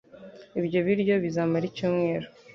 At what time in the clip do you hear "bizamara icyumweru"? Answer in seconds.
1.23-2.27